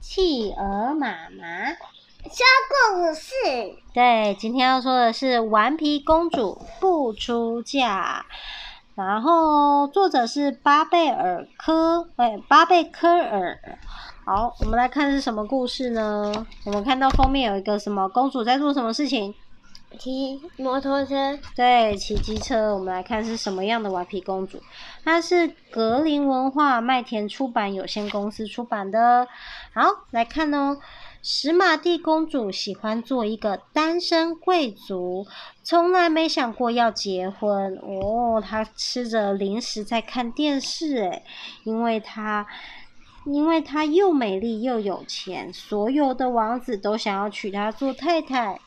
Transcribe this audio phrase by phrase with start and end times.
[0.00, 1.70] 企鹅妈妈
[2.22, 3.32] 说故事。
[3.92, 8.24] 对，今天要说的是《顽皮公主不出嫁》，
[8.94, 13.58] 然后作者是巴贝尔科，哎，巴贝科尔。
[14.24, 16.32] 好，我们来看是什么故事呢？
[16.64, 19.34] 我们看到封面有一个什么公主在做什么事情？
[19.96, 21.38] 骑摩托车。
[21.56, 22.74] 对，骑机车。
[22.74, 24.60] 我们来看是什么样的顽皮公主？
[25.04, 29.26] 它是格林文化麦田出版有限公司出版的。
[29.72, 30.78] 好，来看哦。
[31.22, 35.26] 史玛蒂公主喜欢做一个单身贵族，
[35.62, 37.76] 从来没想过要结婚。
[37.76, 41.22] 哦，她吃着零食在看电视，诶，
[41.64, 42.46] 因为她。
[43.24, 48.58] 因为她又美丽又有钱，所有的王子都想要娶她做太太，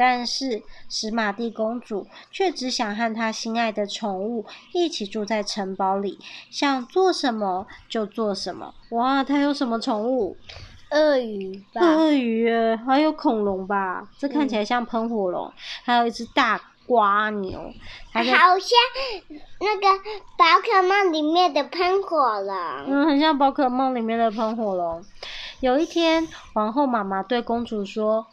[0.00, 6.18] 但是史玛蒂公主却只想和她心爱的宠物一起住在城堡里，
[6.50, 8.72] 想做什么就做什么。
[8.92, 10.38] 哇，她有什么宠物？
[10.90, 11.82] 鳄鱼吧？
[11.82, 12.50] 鳄鱼，
[12.86, 14.08] 还有恐龙吧？
[14.16, 15.52] 这看起来像喷火龙，嗯、
[15.84, 16.58] 还有一只大。
[16.86, 17.60] 瓜牛，
[18.12, 18.32] 好像
[19.60, 19.86] 那个
[20.36, 22.56] 宝可梦里面的喷火龙。
[22.88, 25.00] 嗯，很像宝可梦里面的喷火龙。
[25.60, 28.26] 有一天，皇后妈妈对公主说：“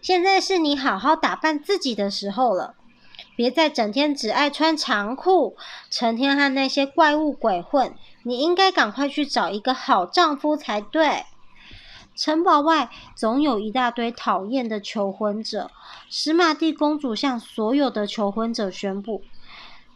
[0.00, 2.74] 现在是你好好打扮自己的时候了，
[3.36, 5.56] 别再整天只爱穿长裤，
[5.90, 7.94] 成天和那些怪物鬼混。
[8.24, 11.24] 你应该赶快去找一个好丈夫才对。”
[12.16, 15.70] 城堡外总有一大堆讨厌的求婚者。
[16.10, 19.22] 史玛蒂公主向所有的求婚者宣布：“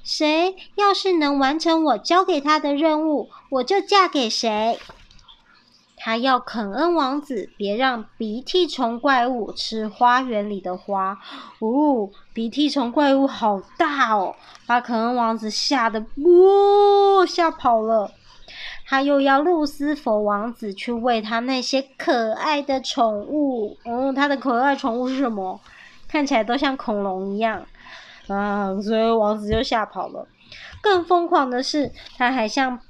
[0.05, 4.79] 谁要是能完成我交给她的任务，我就嫁给谁。”
[6.05, 11.17] 他要肯恩王子别让鼻涕虫怪物吃花园里的花。
[11.61, 14.35] 哦，鼻涕虫怪物好大哦，
[14.67, 18.11] 把肯恩王子吓得哇吓跑了。
[18.85, 23.79] 他又要路斯佛王子去喂他那些可爱的宠物。
[23.85, 25.61] 嗯，他的可爱宠物是什么？
[26.09, 27.65] 看起来都像恐龙一样。
[28.27, 30.27] 啊，所以王子就吓跑了。
[30.81, 32.81] 更疯狂的是，他还向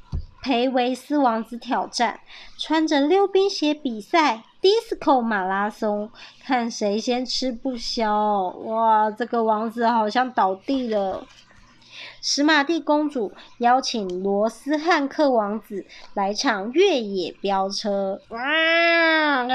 [0.43, 2.19] 培维斯王子挑战，
[2.59, 6.11] 穿着溜冰鞋比赛，disco 马拉松，
[6.45, 8.49] 看谁先吃不消。
[8.65, 11.25] 哇，这个王子好像倒地了。
[12.21, 18.21] 史玛蒂公主邀请罗斯汉克王子来场越野飙车。
[18.31, 19.47] 哇！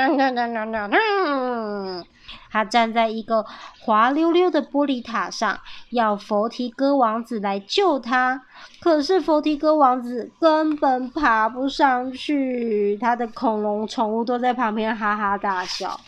[2.49, 3.45] 他站在一个
[3.79, 5.59] 滑溜溜的玻璃塔上，
[5.89, 8.43] 要佛提哥王子来救他。
[8.79, 15.99] 可是佛提哥王子根本爬不上去，他的恐龙宠物都在旁边哈哈大笑。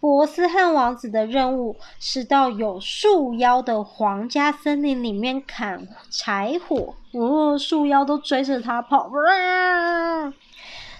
[0.00, 6.94] 博斯汉王子的任务是到有树妖的皇家森林里面砍柴火。
[7.12, 9.08] 哦，树妖都追着他跑。
[9.08, 10.34] 啊！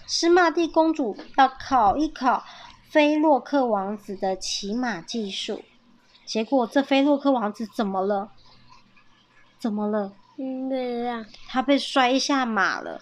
[0.06, 2.42] 史玛蒂公主要考一考
[2.94, 5.62] 菲洛克王子的骑马技术。
[6.24, 8.30] 结果这菲洛克王子怎么了？
[9.58, 10.12] 怎么了？
[10.38, 13.00] 嗯，对呀，他被摔下马了。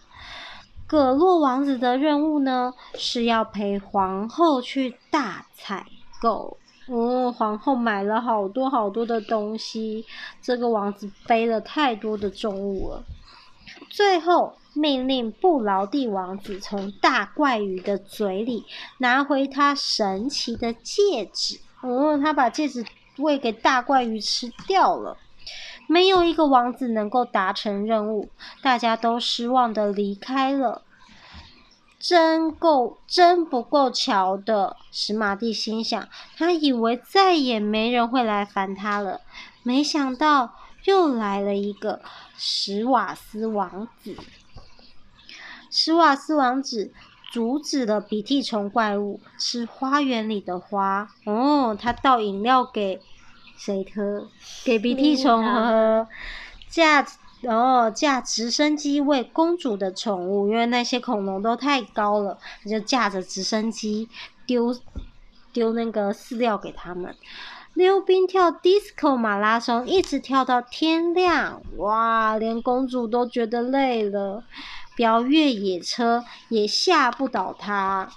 [0.86, 5.84] 葛洛王子的任务呢，是要陪皇后去大采
[6.22, 6.56] 购。
[6.86, 10.06] 哦，皇后买了好多好多的东西，
[10.40, 13.04] 这个王子背了太多的重物了。
[13.88, 18.64] 最后命令布劳蒂王子从大怪鱼的嘴里
[18.98, 21.60] 拿回他神奇的戒指。
[21.82, 22.84] 哦，他把戒指
[23.18, 25.16] 喂给大怪鱼吃掉了。
[25.88, 28.28] 没有一个王子能够达成任务，
[28.62, 30.82] 大家都失望的离开了。
[31.98, 36.08] 真够，真不够瞧的，史玛蒂心想。
[36.36, 39.20] 他以为再也没人会来烦他了，
[39.62, 40.54] 没想到
[40.84, 42.00] 又来了一个
[42.36, 44.16] 史瓦斯王子。
[45.70, 46.92] 史瓦斯王子
[47.32, 51.08] 阻止了鼻涕虫怪物吃花园里的花。
[51.24, 53.00] 哦，他倒饮料给。
[53.54, 54.28] 谁喝？
[54.64, 56.08] 给鼻涕虫喝。
[56.68, 57.06] 驾
[57.42, 64.08] 哦，驾直升机喂公主的宠物，因为那些恐龙都太高了，他就驾着直升机
[64.46, 64.76] 丢
[65.52, 67.14] 丢那个饲料给他们。
[67.74, 71.62] 溜冰跳 disco 马拉松，一直跳到天亮。
[71.78, 74.44] 哇，连公主都觉得累了。
[74.94, 78.10] 飙越野车也吓不倒她。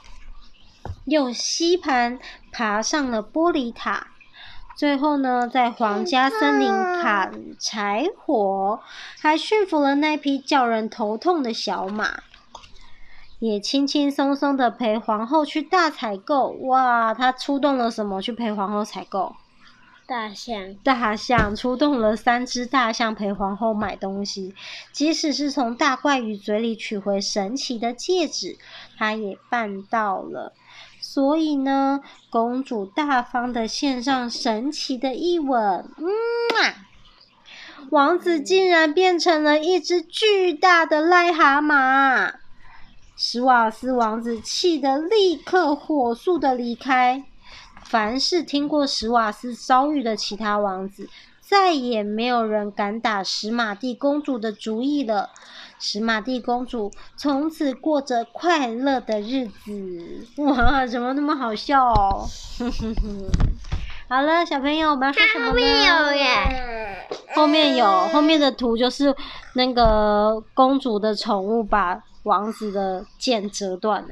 [1.05, 2.19] 用吸盘
[2.51, 4.07] 爬上了玻璃塔。
[4.75, 6.69] 最后呢，在皇家森林
[7.01, 8.81] 砍柴火，
[9.21, 12.23] 还驯服了那匹叫人头痛的小马，
[13.39, 16.49] 也轻轻松松的陪皇后去大采购。
[16.63, 19.33] 哇，他出动了什么去陪皇后采购？
[20.07, 24.53] 大象，大象出动了三只大象陪皇后买东西，
[24.91, 28.57] 即使是从大怪鱼嘴里取回神奇的戒指，
[28.97, 30.53] 他也办到了。
[31.01, 35.59] 所以呢，公主大方的献上神奇的一吻，
[35.97, 36.07] 嗯
[36.61, 36.85] 啊，
[37.89, 42.33] 王子竟然变成了一只巨大的癞蛤蟆。
[43.17, 47.23] 史瓦斯王子气得立刻火速的离开。
[47.85, 51.07] 凡是听过史瓦斯遭遇的其他王子，
[51.39, 55.29] 再也没有人敢打史玛蒂公主的主意了。
[55.77, 60.25] 史玛蒂公主从此过着快乐的日子。
[60.37, 62.25] 哇，怎么那么好笑哦？
[64.07, 65.51] 好了，小朋友，我们要说什么呢？
[65.51, 69.13] 后面有耶，后面有，后面的图就是
[69.53, 74.09] 那个公主的宠物把王子的剑折断了。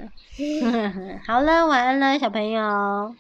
[1.26, 3.16] 好了，晚安了，小朋友。